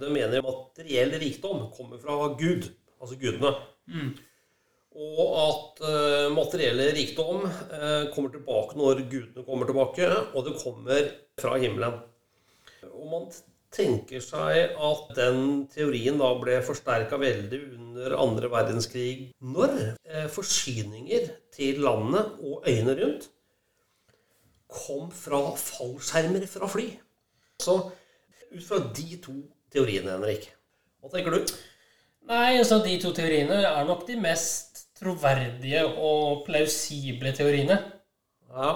De 0.00 0.10
mener 0.12 0.44
materiell 0.44 1.14
rikdom 1.22 1.66
kommer 1.74 2.00
fra 2.02 2.16
Gud, 2.38 2.68
altså 3.00 3.18
gudene. 3.20 3.54
Og 4.90 5.20
at 5.38 5.82
uh, 5.86 6.26
materiell 6.34 6.82
rikdom 6.96 7.44
uh, 7.46 8.10
kommer 8.14 8.32
tilbake 8.34 8.78
når 8.78 9.04
gudene 9.10 9.46
kommer 9.46 9.70
tilbake, 9.70 10.08
og 10.34 10.48
det 10.48 10.56
kommer 10.62 11.12
fra 11.40 11.56
himmelen. 11.62 12.00
Og 12.90 13.06
man 13.10 13.30
tenker 13.74 14.22
seg 14.24 14.74
at 14.74 15.10
den 15.16 15.66
teorien 15.70 16.18
da 16.18 16.30
ble 16.40 16.58
forsterka 16.66 17.18
veldig 17.20 17.60
under 17.76 18.16
andre 18.18 18.50
verdenskrig, 18.50 19.30
når 19.38 19.76
eh, 20.08 20.26
forsyninger 20.32 21.28
til 21.54 21.82
landet 21.84 22.40
og 22.42 22.66
øyene 22.66 22.96
rundt 22.98 23.28
kom 24.70 25.10
fra 25.14 25.40
fallskjermer 25.58 26.46
fra 26.50 26.68
fly. 26.70 26.88
Så 27.62 27.76
ut 28.50 28.66
fra 28.66 28.80
de 28.96 29.08
to 29.22 29.38
teoriene, 29.72 30.12
Henrik, 30.16 30.48
hva 31.00 31.10
tenker 31.12 31.36
du? 31.36 31.54
Nei, 32.30 32.58
altså 32.60 32.80
de 32.84 32.96
to 33.02 33.12
teoriene 33.16 33.56
er 33.64 33.86
nok 33.88 34.04
de 34.08 34.18
mest 34.20 34.84
troverdige 35.00 35.82
og 35.88 36.44
plausible 36.46 37.32
teoriene. 37.36 37.78
Ja, 38.50 38.70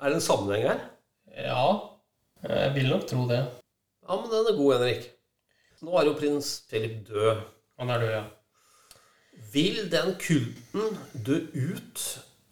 Er 0.00 0.12
det 0.12 0.20
en 0.20 0.22
sammenheng 0.22 0.64
her? 0.68 0.80
Ja, 1.34 1.64
jeg 2.46 2.74
vil 2.76 2.88
nok 2.92 3.06
tro 3.10 3.24
det. 3.28 3.40
Ja, 4.06 4.14
men 4.16 4.30
den 4.30 4.46
er 4.46 4.56
god, 4.56 4.74
Henrik. 4.78 5.08
Nå 5.82 5.94
er 5.98 6.06
jo 6.06 6.16
prins 6.18 6.52
Philip 6.70 7.00
død. 7.08 7.40
Han 7.78 7.90
er 7.90 8.02
død, 8.02 8.12
ja. 8.14 8.24
Vil 9.52 9.84
den 9.90 10.14
kulten 10.22 10.98
dø 11.26 11.40
ut 11.54 12.04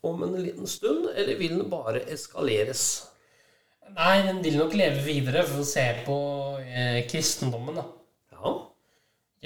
om 0.06 0.22
en 0.26 0.36
liten 0.42 0.66
stund, 0.70 1.08
eller 1.14 1.38
vil 1.38 1.56
den 1.58 1.70
bare 1.70 2.02
eskaleres? 2.12 2.82
Nei, 3.96 4.16
den 4.26 4.42
vil 4.44 4.58
nok 4.60 4.74
leve 4.76 5.02
videre, 5.04 5.44
for 5.46 5.62
å 5.62 5.68
se 5.68 5.84
på 6.06 6.16
eh, 6.64 7.04
kristendommen, 7.08 7.78
da. 7.78 7.84
Ja. 8.34 8.54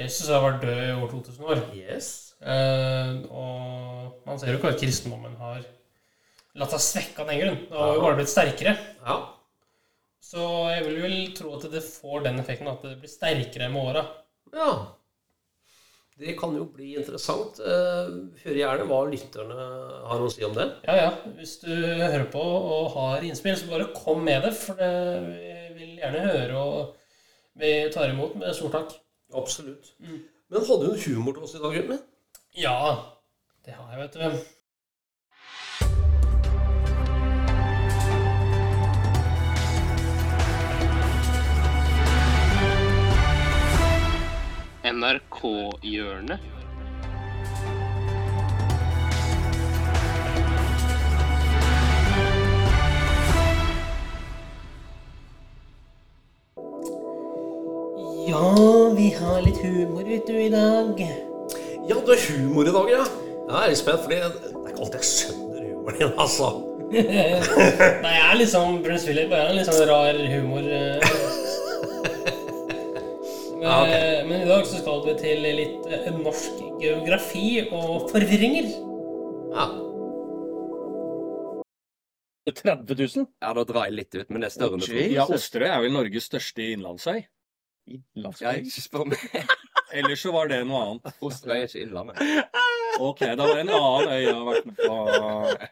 Jesus 0.01 0.31
har 0.33 0.43
vært 0.43 0.65
død 0.65 0.81
i 0.87 0.95
over 0.95 1.13
2000 1.13 1.51
år. 1.53 1.61
Yes. 1.77 2.09
Eh, 2.41 3.13
og 3.31 4.25
man 4.27 4.41
ser 4.41 4.55
jo 4.55 4.61
ikke 4.61 4.73
at 4.73 4.81
kristendommen 4.81 5.37
har 5.41 5.61
latt 6.59 6.73
seg 6.75 6.87
svekke 6.87 7.23
av 7.23 7.31
den 7.31 7.43
grunn. 7.43 7.61
Det 7.69 7.79
har 7.79 7.93
jo 7.95 8.07
bare 8.07 8.19
blitt 8.19 8.33
sterkere. 8.33 8.75
Ja. 9.05 9.19
Så 10.31 10.47
jeg 10.71 10.87
vil 10.87 11.03
vel 11.05 11.19
tro 11.37 11.53
at 11.57 11.69
det 11.73 11.85
får 11.87 12.25
den 12.27 12.41
effekten 12.43 12.71
at 12.71 12.83
det 12.87 12.97
blir 13.03 13.13
sterkere 13.13 13.71
med 13.73 13.93
åra. 13.93 14.07
ja. 14.57 14.73
Det 16.21 16.35
kan 16.37 16.53
jo 16.53 16.67
bli 16.69 16.91
interessant. 17.00 17.57
Hør 17.65 18.59
gjerne 18.59 18.85
hva 18.91 18.99
lytterne 19.09 19.69
har 20.11 20.21
å 20.21 20.29
si 20.33 20.45
om 20.45 20.53
det. 20.57 20.67
Ja, 20.85 20.97
ja. 20.99 21.11
Hvis 21.39 21.55
du 21.62 21.71
hører 21.73 22.27
på 22.33 22.43
og 22.45 22.91
har 22.93 23.25
innspill, 23.25 23.57
så 23.57 23.71
bare 23.71 23.89
kom 23.97 24.21
med 24.27 24.45
det. 24.45 24.53
For 24.59 24.77
det, 24.77 24.91
vi 25.31 25.55
vil 25.79 25.95
gjerne 26.03 26.27
høre, 26.27 26.61
og 26.61 27.61
vi 27.61 27.73
tar 27.95 28.12
imot 28.12 28.37
med 28.37 28.53
stor 28.59 28.75
takk. 28.75 28.93
Absolutt. 29.41 29.95
Men 30.00 30.67
hadde 30.69 30.91
hun 30.91 31.03
humor 31.07 31.39
til 31.39 31.47
oss 31.49 31.57
i 31.57 31.62
dag, 31.62 31.73
gutten 31.79 31.95
min? 31.95 32.05
Ja, 32.59 32.77
det 33.65 33.79
har 33.79 33.95
jeg, 33.95 34.03
vet 34.03 34.21
du. 34.21 34.60
NRK-hjørnet. 45.00 46.40
Ja, 58.28 58.92
vi 58.97 59.14
har 59.16 59.40
litt 59.42 59.59
humor, 59.64 60.04
vet 60.04 60.26
du, 60.26 60.37
i 60.37 60.50
dag. 60.52 61.00
Ja, 61.88 61.97
du 61.97 62.12
har 62.12 62.21
humor 62.28 62.69
i 62.69 62.75
dag, 62.75 62.92
ja. 62.92 63.04
Jeg 63.49 63.57
er 63.57 63.73
litt 63.73 63.80
spent, 63.80 64.04
for 64.04 64.12
det 64.12 64.21
er 64.21 64.35
ikke 64.69 64.85
alltid 64.85 65.00
jeg 65.00 65.09
skjønner 65.09 65.64
humoren 65.64 65.99
din, 66.02 66.12
altså. 66.26 66.52
Nei, 68.04 68.12
jeg 68.12 68.28
er 68.28 68.38
liksom 68.38 68.80
Bruce 68.85 69.07
Philip. 69.09 69.33
Jeg 69.33 69.40
er 69.40 69.50
en 69.54 69.61
litt 69.62 69.71
sånn 69.71 69.85
rar 69.88 70.25
humor. 70.35 70.71
Eh. 73.61 73.62
Men, 73.62 73.69
Ja, 73.69 73.76
ok. 73.85 74.29
men 74.29 74.43
i 74.43 74.49
dag 74.49 74.67
så 74.67 74.81
skal 74.81 75.02
vi 75.05 75.14
til 75.21 75.43
litt 75.45 75.87
eh, 75.93 76.11
norsk 76.17 76.61
geografi 76.81 77.47
og 77.69 78.09
forvirringer. 78.11 78.71
Ja. 79.55 79.69
30 82.50 82.97
000? 82.99 83.26
Ja, 83.43 83.52
da 83.55 83.62
drar 83.69 83.85
jeg 83.87 83.95
litt 83.99 84.17
ut, 84.17 84.31
men 84.33 84.43
det 84.43 84.49
er 84.49 84.55
større 84.57 84.81
enn. 84.81 85.12
Ja, 85.12 85.26
Osterøy 85.31 85.69
er 85.69 85.85
vel 85.85 85.93
Norges 85.95 86.26
største 86.26 86.64
innlandsøy. 86.73 87.21
Ja, 88.17 88.55
ikke 88.57 88.83
spør 88.83 89.07
meg. 89.11 89.23
Ellers 89.93 90.23
så 90.23 90.33
var 90.35 90.50
det 90.50 90.61
noe 90.67 90.81
annet. 90.87 91.14
Osterøy 91.26 91.57
er 91.61 91.69
ikke 91.69 91.85
Innlandet. 91.85 92.21
Ok, 93.00 93.23
da 93.25 93.47
var 93.47 93.57
det 93.57 93.62
en 93.64 93.73
annen 93.76 94.11
øy 94.12 94.21
jeg 94.21 94.35
har 94.35 94.47
vært 94.49 94.69
med 94.69 94.80
på. 94.80 94.97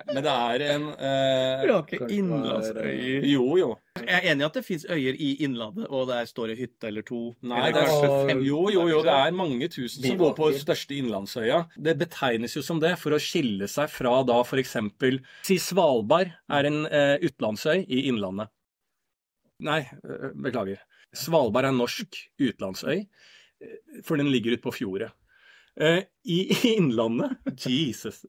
Men 0.08 0.24
det 0.24 0.34
er 0.34 0.64
en 0.68 0.86
eh, 0.94 1.62
Du 1.62 1.72
har 1.74 1.84
ikke 1.84 2.08
innlandsøyer. 2.16 3.26
Jo, 3.28 3.46
jo. 3.60 3.70
Jeg 3.98 4.14
er 4.16 4.28
enig 4.32 4.44
i 4.44 4.48
at 4.48 4.58
det 4.58 4.64
fins 4.64 4.86
øyer 4.88 5.18
i 5.18 5.30
Innlandet, 5.44 5.88
og 5.90 6.06
der 6.10 6.28
står 6.28 6.52
det 6.52 6.58
hytte 6.60 6.88
eller 6.88 7.04
to. 7.06 7.20
Nei, 7.44 7.62
eller 7.68 7.78
det 7.78 7.94
er, 8.08 8.18
fem. 8.30 8.42
jo, 8.46 8.60
jo, 8.72 8.84
jo, 8.90 9.00
det 9.04 9.14
er 9.14 9.34
mange 9.36 9.68
tusen 9.72 10.06
som 10.06 10.20
går 10.20 10.36
på 10.38 10.50
største 10.58 10.96
innlandsøya. 10.98 11.64
Det 11.76 11.96
betegnes 12.00 12.56
jo 12.56 12.62
som 12.64 12.80
det 12.82 12.94
for 13.00 13.16
å 13.16 13.22
skille 13.22 13.68
seg 13.70 13.90
fra 13.92 14.20
da 14.28 14.40
f.eks. 14.44 14.76
Si 15.46 15.58
Svalbard 15.62 16.32
er 16.32 16.70
en 16.70 16.84
eh, 16.86 17.16
utenlandsøy 17.24 17.82
i 17.84 18.06
Innlandet. 18.08 18.52
Nei, 19.66 19.80
eh, 19.82 20.30
beklager. 20.38 20.80
Svalbard 21.16 21.66
er 21.66 21.72
en 21.72 21.80
norsk 21.82 22.18
utenlandsøy, 22.38 23.00
eh, 23.02 24.02
for 24.06 24.20
den 24.20 24.30
ligger 24.32 24.54
ute 24.54 24.64
på 24.64 24.74
fjordet. 24.80 25.10
Eh, 25.78 26.02
I 26.24 26.38
Innlandet 26.74 27.66
Jesus. 27.66 28.24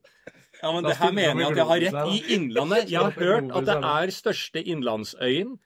Ja, 0.60 0.70
men 0.72 0.84
det 0.84 0.96
her 1.00 1.12
mener 1.14 1.40
jeg 1.40 1.50
at 1.50 1.58
jeg 1.58 1.66
har 1.70 1.82
rett. 1.86 2.12
I 2.12 2.36
Innlandet 2.36 2.90
Jeg 2.92 3.00
har 3.00 3.16
hørt 3.16 3.50
at 3.56 3.66
det 3.66 3.76
er 3.90 4.12
største 4.14 4.62
innlandsøyen 4.62 5.56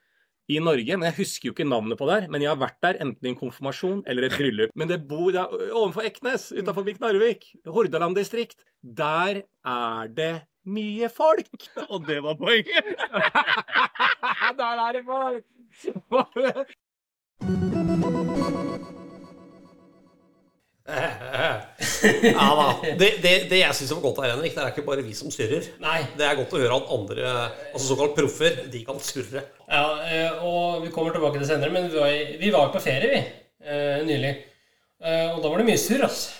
i 0.49 0.61
Norge. 0.63 0.97
Men 0.97 1.09
jeg 1.11 1.19
husker 1.19 1.51
jo 1.51 1.55
ikke 1.55 1.67
navnet 1.69 1.99
på 2.01 2.09
der. 2.09 2.29
Men 2.33 2.45
jeg 2.45 2.53
har 2.53 2.61
vært 2.61 2.81
der 2.85 3.01
enten 3.05 3.29
i 3.29 3.33
en 3.33 3.39
konfirmasjon 3.41 4.05
eller 4.09 4.29
et 4.29 4.37
bryllup. 4.39 4.73
Men 4.79 4.91
det 4.91 5.03
bor 5.11 5.33
der 5.35 5.51
er 5.51 5.75
ovenfor 5.75 6.07
Eknes, 6.09 6.51
utafor 6.57 6.89
Narvik. 7.03 7.51
Hordaland 7.67 8.17
distrikt. 8.17 8.65
Der 8.83 9.43
er 9.43 10.09
det 10.09 10.33
mye 10.65 11.11
folk. 11.13 11.53
Og 11.91 12.07
det 12.09 12.23
var 12.25 12.39
poenget. 12.41 12.95
der 14.61 14.87
er 14.87 14.97
det 14.97 15.05
folk. 15.05 15.45
ja 20.89 22.49
da. 22.59 22.65
Det, 23.01 23.09
det, 23.25 23.31
det 23.49 23.61
jeg 23.63 23.77
syns 23.79 23.93
var 23.95 24.03
godt 24.05 24.19
her, 24.25 24.35
Henrik, 24.35 24.53
det 24.53 24.61
er 24.65 24.73
ikke 24.75 24.85
bare 24.85 25.05
vi 25.07 25.15
som 25.17 25.31
surrer. 25.33 25.65
Nei. 25.81 26.03
Det 26.19 26.27
er 26.29 26.37
godt 26.37 26.53
å 26.53 26.61
høre 26.61 26.77
at 26.77 26.91
andre, 26.97 27.31
altså 27.73 27.87
såkalt 27.95 28.17
proffer, 28.19 28.59
de 28.73 28.83
kan 28.85 29.01
surre. 29.01 29.43
Ja, 29.65 29.85
eh, 30.05 30.43
og 30.45 30.83
vi 30.85 30.91
kommer 30.93 31.15
tilbake 31.17 31.41
til 31.41 31.49
senere, 31.49 31.73
men 31.73 31.89
vi 31.89 31.97
var, 32.03 32.13
i- 32.13 32.37
vi 32.43 32.51
var 32.53 32.69
på 32.75 32.83
ferie, 32.85 33.09
vi, 33.15 33.23
eh, 33.65 34.03
nylig. 34.05 34.35
Eh, 35.05 35.33
Og 35.35 35.41
da 35.43 35.49
var 35.55 35.59
det 35.63 35.67
mye 35.71 35.81
surr, 35.81 36.05
altså. 36.05 36.31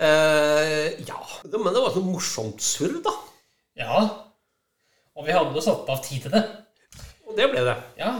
Eh, 0.00 0.98
ja, 1.06 1.20
men 1.52 1.70
det 1.74 1.82
var 1.84 1.94
så 1.94 2.02
morsomt 2.02 2.60
surr, 2.64 2.98
da. 3.04 3.14
Ja. 3.78 4.02
Og 5.16 5.26
vi 5.26 5.32
hadde 5.36 5.62
satt 5.62 5.88
av 5.88 6.02
tid 6.02 6.22
til 6.26 6.34
det. 6.34 6.42
Og 7.28 7.36
det 7.38 7.50
ble 7.52 7.62
det. 7.70 7.76
Ja. 8.00 8.16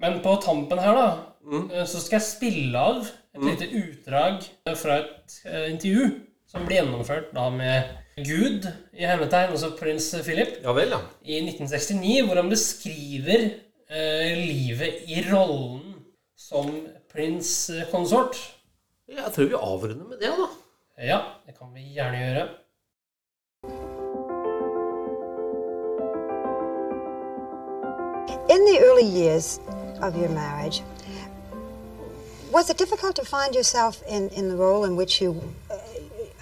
Men 0.00 0.20
på 0.24 0.36
tampen 0.40 0.78
her, 0.80 0.94
da, 0.94 1.08
Eh, 1.48 1.84
Så 1.88 2.00
skal 2.02 2.18
jeg 2.18 2.26
spille 2.26 2.78
av 2.78 3.06
et 3.34 3.44
lite 3.44 3.68
utdrag 3.78 4.42
fra 4.76 4.98
et 5.04 5.38
eh, 5.48 5.68
intervju 5.72 6.08
som 6.48 6.64
ble 6.66 6.78
gjennomført 6.80 7.30
da 7.36 7.46
med 7.52 7.96
Gud 8.18 8.66
i 8.98 9.04
hermetegn, 9.06 9.52
altså 9.54 9.70
prins 9.78 10.10
Philip, 10.26 10.56
Ja 10.64 10.72
vel, 10.74 10.90
ja. 10.90 10.98
i 11.22 11.38
1969, 11.44 12.24
hvor 12.26 12.40
han 12.40 12.50
beskriver 12.50 13.44
eh, 13.88 14.32
livet 14.40 15.04
i 15.08 15.22
rollen 15.30 15.94
som 16.38 16.72
prins 17.12 17.70
konsort. 17.92 18.36
Jeg 19.08 19.32
tror 19.34 19.48
vi 19.52 19.54
avrunder 19.60 20.04
med 20.08 20.18
det, 20.20 20.32
da. 20.36 20.48
Ja, 20.98 21.20
det 21.46 21.54
kan 21.56 21.70
vi 21.74 21.86
gjerne 21.94 22.18
gjøre. 22.24 22.48
In 28.50 28.64
the 28.64 28.78
early 28.80 29.04
years 29.06 29.60
of 30.02 30.16
your 30.16 30.30
marriage, 30.30 30.82
was 32.50 32.70
it 32.70 32.78
difficult 32.78 33.16
to 33.16 33.24
find 33.24 33.54
yourself 33.54 34.02
in, 34.08 34.28
in 34.30 34.48
the 34.48 34.56
role 34.56 34.84
in 34.84 34.96
which 34.96 35.20
you 35.20 35.42
uh, 35.70 35.78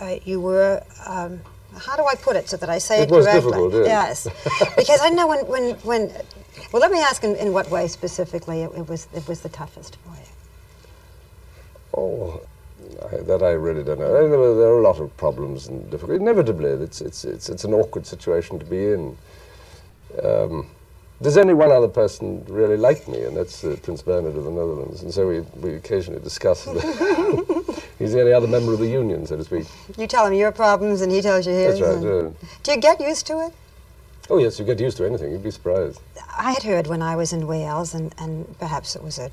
uh, 0.00 0.16
you 0.24 0.40
were? 0.40 0.82
Um, 1.06 1.40
how 1.76 1.96
do 1.96 2.04
I 2.06 2.14
put 2.14 2.36
it 2.36 2.48
so 2.48 2.56
that 2.56 2.70
I 2.70 2.78
say 2.78 3.02
it, 3.02 3.10
It 3.10 3.10
was 3.10 3.26
correctly? 3.26 3.52
difficult, 3.52 3.86
yes. 3.86 4.26
because 4.76 5.00
I 5.02 5.10
know 5.10 5.26
when, 5.26 5.46
when, 5.46 5.74
when 5.76 6.12
well, 6.72 6.80
let 6.80 6.90
me 6.90 7.00
ask 7.00 7.22
in, 7.24 7.36
in 7.36 7.52
what 7.52 7.70
way 7.70 7.86
specifically 7.88 8.62
it, 8.62 8.70
it 8.76 8.88
was 8.88 9.08
it 9.14 9.26
was 9.28 9.40
the 9.42 9.48
toughest 9.48 9.96
for 9.96 10.10
you. 10.10 10.26
Oh, 11.96 12.40
I, 13.10 13.16
that 13.22 13.42
I 13.42 13.50
really 13.52 13.84
don't 13.84 13.98
know. 13.98 14.12
There, 14.12 14.38
were, 14.38 14.54
there 14.56 14.68
are 14.68 14.78
a 14.78 14.82
lot 14.82 15.00
of 15.00 15.16
problems 15.16 15.66
and 15.68 15.90
difficulties. 15.90 16.20
Inevitably, 16.20 16.70
it's, 16.70 17.00
it's, 17.00 17.24
it's, 17.24 17.48
it's 17.48 17.64
an 17.64 17.74
awkward 17.74 18.06
situation 18.06 18.58
to 18.58 18.64
be 18.66 18.92
in. 18.92 19.16
Um, 20.22 20.66
there's 21.20 21.36
only 21.36 21.54
one 21.54 21.72
other 21.72 21.88
person 21.88 22.44
really 22.48 22.76
like 22.76 23.08
me, 23.08 23.22
and 23.22 23.36
that's 23.36 23.64
uh, 23.64 23.76
Prince 23.82 24.02
Bernard 24.02 24.36
of 24.36 24.44
the 24.44 24.50
Netherlands. 24.50 25.02
And 25.02 25.12
so 25.12 25.28
we, 25.28 25.40
we 25.60 25.74
occasionally 25.74 26.20
discuss. 26.20 26.64
He's 26.64 28.12
the 28.12 28.20
only 28.20 28.32
other 28.32 28.46
member 28.46 28.74
of 28.74 28.78
the 28.78 28.88
union, 28.88 29.26
so 29.26 29.36
to 29.36 29.44
speak. 29.44 29.66
You 29.96 30.06
tell 30.06 30.26
him 30.26 30.34
your 30.34 30.52
problems, 30.52 31.00
and 31.00 31.10
he 31.10 31.22
tells 31.22 31.46
you 31.46 31.54
his. 31.54 31.80
That's 31.80 32.04
right. 32.04 32.24
yeah. 32.24 32.48
Do 32.62 32.72
you 32.72 32.80
get 32.80 33.00
used 33.00 33.26
to 33.28 33.46
it? 33.46 33.54
Oh, 34.28 34.38
yes, 34.38 34.58
you 34.58 34.64
get 34.64 34.80
used 34.80 34.96
to 34.98 35.06
anything. 35.06 35.30
You'd 35.30 35.44
be 35.44 35.50
surprised. 35.50 36.00
I 36.36 36.52
had 36.52 36.64
heard 36.64 36.86
when 36.88 37.00
I 37.00 37.16
was 37.16 37.32
in 37.32 37.46
Wales, 37.46 37.94
and, 37.94 38.14
and 38.18 38.58
perhaps 38.58 38.94
it 38.94 39.02
was 39.02 39.18
a, 39.18 39.30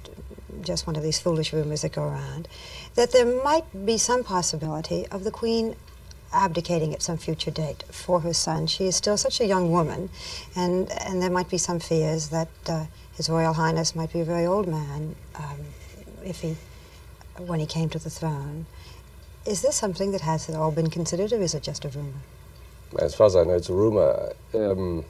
just 0.61 0.87
one 0.87 0.95
of 0.95 1.03
these 1.03 1.19
foolish 1.19 1.51
rumours 1.51 1.81
that 1.81 1.91
go 1.93 2.03
around, 2.03 2.47
that 2.95 3.11
there 3.11 3.43
might 3.43 3.85
be 3.85 3.97
some 3.97 4.23
possibility 4.23 5.05
of 5.07 5.23
the 5.23 5.31
Queen 5.31 5.75
abdicating 6.33 6.93
at 6.93 7.01
some 7.01 7.17
future 7.17 7.51
date 7.51 7.83
for 7.91 8.21
her 8.21 8.33
son. 8.33 8.67
She 8.67 8.85
is 8.85 8.95
still 8.95 9.17
such 9.17 9.39
a 9.39 9.45
young 9.45 9.71
woman, 9.71 10.09
and, 10.55 10.91
and 10.91 11.21
there 11.21 11.29
might 11.29 11.49
be 11.49 11.57
some 11.57 11.79
fears 11.79 12.29
that 12.29 12.49
uh, 12.67 12.85
His 13.15 13.29
Royal 13.29 13.53
Highness 13.53 13.95
might 13.95 14.11
be 14.11 14.19
a 14.19 14.25
very 14.25 14.45
old 14.45 14.67
man 14.67 15.15
um, 15.35 15.59
if 16.25 16.41
he, 16.41 16.55
when 17.37 17.59
he 17.59 17.65
came 17.65 17.89
to 17.89 17.99
the 17.99 18.09
throne. 18.09 18.65
Is 19.45 19.61
this 19.61 19.75
something 19.75 20.11
that 20.11 20.21
has 20.21 20.49
at 20.49 20.55
all 20.55 20.71
been 20.71 20.89
considered, 20.89 21.33
or 21.33 21.41
is 21.41 21.53
it 21.53 21.63
just 21.63 21.85
a 21.85 21.89
rumour? 21.89 22.13
As 22.99 23.13
far 23.15 23.27
as 23.27 23.35
I 23.35 23.43
know, 23.43 23.55
it's 23.55 23.69
a 23.69 23.73
rumor. 23.73 24.33
Um, 24.53 25.03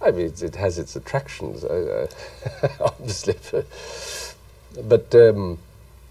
I 0.00 0.10
mean, 0.10 0.32
it, 0.40 0.56
has 0.56 0.78
its 0.78 0.96
attractions, 0.96 1.64
uh, 1.64 2.08
uh, 2.62 2.68
obviously, 2.80 3.36
but, 4.82 5.14
um, 5.14 5.58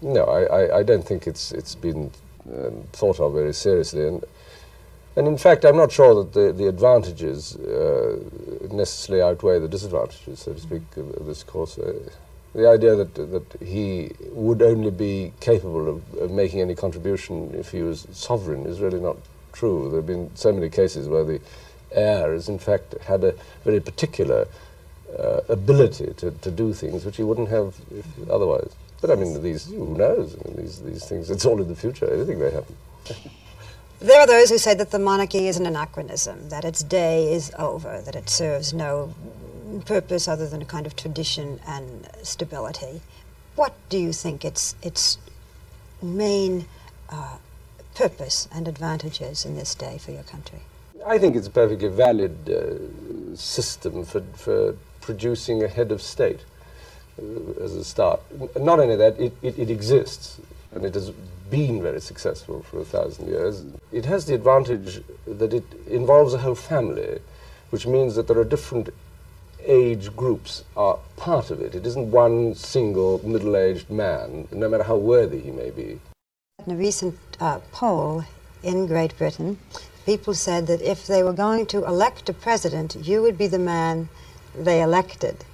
no, 0.02 0.24
I, 0.24 0.42
I, 0.42 0.78
I 0.78 0.82
don't 0.82 1.06
think 1.06 1.26
it's 1.26 1.52
it's 1.52 1.76
been 1.76 2.10
thought 2.92 3.20
of 3.20 3.34
very 3.34 3.52
seriously. 3.52 4.06
And 4.06 4.24
and 5.14 5.28
in 5.28 5.36
fact, 5.36 5.64
I'm 5.66 5.76
not 5.76 5.92
sure 5.92 6.14
that 6.22 6.32
the 6.32 6.52
the 6.52 6.68
advantages 6.68 7.56
uh, 7.56 8.18
necessarily 8.70 9.22
outweigh 9.22 9.58
the 9.58 9.68
disadvantages, 9.68 10.40
so 10.40 10.54
to 10.54 10.60
speak, 10.60 10.82
of, 10.96 11.14
of 11.16 11.26
this 11.26 11.42
course. 11.42 11.78
Uh, 11.78 11.92
the 12.54 12.68
idea 12.68 12.94
that 12.94 13.14
that 13.14 13.62
he 13.62 14.12
would 14.30 14.62
only 14.62 14.90
be 14.90 15.32
capable 15.40 15.88
of, 15.88 16.14
of 16.18 16.30
making 16.30 16.60
any 16.60 16.74
contribution 16.74 17.54
if 17.54 17.70
he 17.70 17.82
was 17.82 18.06
sovereign 18.12 18.66
is 18.66 18.80
really 18.80 19.00
not 19.00 19.16
true. 19.52 19.88
There 19.88 19.98
have 19.98 20.06
been 20.06 20.30
so 20.34 20.52
many 20.52 20.68
cases 20.68 21.08
where 21.08 21.24
the 21.24 21.40
heir 21.90 22.32
has 22.32 22.48
in 22.48 22.58
fact 22.58 22.94
had 23.02 23.22
a 23.24 23.34
very 23.64 23.80
particular 23.80 24.48
uh, 25.18 25.40
ability 25.48 26.14
to, 26.16 26.30
to 26.30 26.50
do 26.50 26.72
things 26.72 27.04
which 27.04 27.16
he 27.18 27.22
wouldn't 27.22 27.48
have 27.48 27.74
if 27.94 28.06
otherwise. 28.30 28.74
But 29.02 29.10
I 29.10 29.16
mean, 29.16 29.42
these 29.42 29.66
who 29.66 29.96
knows? 29.96 30.36
I 30.36 30.48
mean, 30.48 30.56
these 30.56 30.80
these 30.80 31.04
things. 31.04 31.28
It's 31.28 31.44
all 31.44 31.60
in 31.60 31.68
the 31.68 31.76
future. 31.76 32.10
Anything 32.10 32.38
may 32.38 32.50
happen. 32.50 32.76
There 34.02 34.20
are 34.20 34.26
those 34.26 34.50
who 34.50 34.58
say 34.58 34.74
that 34.74 34.90
the 34.90 34.98
monarchy 34.98 35.46
is 35.46 35.58
an 35.58 35.64
anachronism, 35.64 36.48
that 36.48 36.64
its 36.64 36.82
day 36.82 37.32
is 37.32 37.52
over, 37.56 38.02
that 38.04 38.16
it 38.16 38.28
serves 38.28 38.74
no 38.74 39.14
purpose 39.86 40.26
other 40.26 40.48
than 40.48 40.60
a 40.60 40.64
kind 40.64 40.86
of 40.88 40.96
tradition 40.96 41.60
and 41.68 42.08
stability. 42.24 43.00
What 43.54 43.74
do 43.90 43.98
you 43.98 44.12
think 44.12 44.44
its 44.44 44.74
its 44.82 45.18
main 46.02 46.66
uh, 47.10 47.36
purpose 47.94 48.48
and 48.50 48.66
advantages 48.66 49.44
in 49.44 49.54
this 49.54 49.72
day 49.76 49.98
for 49.98 50.10
your 50.10 50.24
country? 50.24 50.62
I 51.06 51.18
think 51.18 51.36
it's 51.36 51.46
a 51.46 51.50
perfectly 51.62 51.88
valid 51.88 52.50
uh, 52.50 53.36
system 53.36 54.04
for, 54.04 54.22
for 54.34 54.76
producing 55.00 55.62
a 55.62 55.68
head 55.68 55.92
of 55.92 56.02
state 56.02 56.40
as 57.62 57.74
a 57.74 57.84
start. 57.84 58.20
Not 58.56 58.80
only 58.80 58.96
that, 58.96 59.18
it, 59.18 59.32
it, 59.42 59.58
it 59.58 59.70
exists 59.70 60.40
and 60.74 60.84
it 60.84 60.94
has 60.94 61.10
been 61.50 61.82
very 61.82 62.00
successful 62.00 62.62
for 62.62 62.80
a 62.80 62.84
thousand 62.84 63.28
years. 63.28 63.64
It 63.92 64.06
has 64.06 64.24
the 64.24 64.34
advantage 64.34 65.02
that 65.26 65.52
it 65.52 65.64
involves 65.86 66.32
a 66.32 66.38
whole 66.38 66.54
family, 66.54 67.20
which 67.70 67.86
means 67.86 68.14
that 68.14 68.26
there 68.26 68.38
are 68.38 68.44
different 68.44 68.88
age 69.64 70.14
groups 70.16 70.64
are 70.76 70.98
part 71.16 71.50
of 71.50 71.60
it. 71.60 71.74
It 71.74 71.86
isn't 71.86 72.10
one 72.10 72.54
single 72.54 73.20
middle-aged 73.26 73.90
man, 73.90 74.48
no 74.50 74.68
matter 74.68 74.84
how 74.84 74.96
worthy 74.96 75.40
he 75.40 75.50
may 75.50 75.70
be. 75.70 76.00
In 76.66 76.72
a 76.72 76.76
recent 76.76 77.18
uh, 77.38 77.60
poll 77.70 78.24
in 78.62 78.86
Great 78.86 79.16
Britain, 79.18 79.58
people 80.06 80.34
said 80.34 80.66
that 80.66 80.80
if 80.80 81.06
they 81.06 81.22
were 81.22 81.32
going 81.32 81.66
to 81.66 81.84
elect 81.84 82.28
a 82.28 82.32
president, 82.32 82.96
you 82.96 83.22
would 83.22 83.36
be 83.36 83.46
the 83.46 83.58
man 83.58 84.08
they 84.54 84.82
elected. 84.82 85.44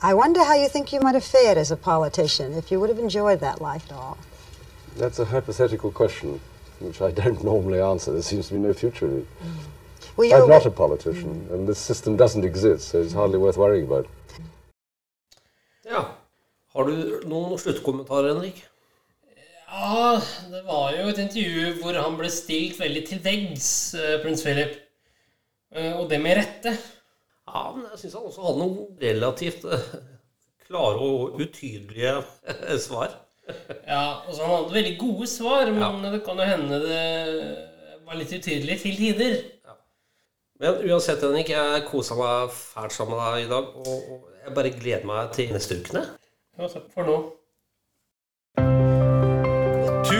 I 0.00 0.14
wonder 0.14 0.44
how 0.44 0.54
you 0.54 0.68
think 0.68 0.92
you 0.92 1.00
might 1.00 1.14
have 1.14 1.24
fared 1.24 1.56
as 1.58 1.70
a 1.70 1.76
politician, 1.76 2.52
if 2.52 2.70
you 2.70 2.78
would 2.80 2.90
have 2.90 2.98
enjoyed 2.98 3.40
that 3.40 3.60
life 3.60 3.84
at 3.90 3.96
all. 3.96 4.18
That's 4.96 5.18
a 5.18 5.24
hypothetical 5.24 5.90
question, 5.90 6.40
which 6.80 7.00
I 7.00 7.10
don't 7.10 7.42
normally 7.42 7.80
answer. 7.80 8.12
There 8.12 8.22
seems 8.22 8.48
to 8.48 8.54
be 8.54 8.60
no 8.60 8.72
future 8.74 9.06
in 9.06 9.18
it. 9.20 9.26
Well, 10.16 10.42
I'm 10.42 10.48
not 10.48 10.66
a 10.66 10.70
politician, 10.70 11.46
and 11.50 11.68
this 11.68 11.78
system 11.78 12.16
doesn't 12.16 12.44
exist, 12.44 12.88
so 12.88 13.02
it's 13.02 13.12
hardly 13.12 13.38
worth 13.38 13.56
worrying 13.56 13.84
about. 13.86 14.06
Ja. 15.84 16.04
Har 16.72 16.84
du 16.84 17.20
noen 17.28 17.58
sluttkommentarer, 17.58 18.34
Henrik? 18.34 18.64
Ja, 19.68 20.20
det 20.50 20.62
var 20.66 20.92
jo 20.92 21.08
et 21.08 21.18
intervju 21.18 21.72
hvor 21.82 21.96
han 22.00 22.16
ble 22.16 22.30
stilt 22.32 22.80
veldig 22.80 23.02
til 23.08 23.20
veggs, 23.24 23.94
eh, 23.94 24.20
prins 24.22 24.42
Philip. 24.42 24.76
Eh, 25.72 25.92
Og 25.96 26.08
det 26.10 26.20
med 26.20 26.36
rette. 26.36 26.76
Ja, 27.56 27.72
men 27.72 27.86
jeg 27.88 28.02
syns 28.02 28.16
han 28.18 28.28
også 28.28 28.44
hadde 28.44 28.60
noen 28.62 29.00
relativt 29.00 29.64
eh, 29.72 29.86
klare 30.66 31.08
og 31.08 31.40
utydelige 31.40 32.18
eh, 32.52 32.76
svar. 32.82 33.16
Ja, 33.86 34.26
altså 34.26 34.42
Han 34.42 34.54
hadde 34.56 34.74
veldig 34.74 34.96
gode 35.00 35.28
svar, 35.30 35.70
men 35.72 36.08
det 36.12 36.24
kan 36.26 36.40
jo 36.42 36.48
hende 36.48 36.80
det 36.82 37.02
var 38.06 38.18
litt 38.18 38.32
utydelig 38.34 38.80
til 38.82 38.98
tider. 38.98 39.36
Men 40.60 40.78
uansett, 40.88 41.20
Henrik, 41.20 41.50
jeg 41.52 41.84
kosa 41.90 42.16
meg 42.16 42.52
fælt 42.54 42.94
sammen 42.96 43.18
med 43.18 43.34
deg 43.34 43.46
i 43.46 43.50
dag. 43.50 43.72
Og, 43.82 44.12
og 44.12 44.44
jeg 44.44 44.54
bare 44.56 44.72
gleder 44.72 45.08
meg 45.08 45.32
til 45.36 45.52
neste 45.52 45.76
ukene. 45.80 46.04
Ja, 46.56 46.68
takk 46.70 46.86
for 46.94 47.08
nå. 47.08 47.16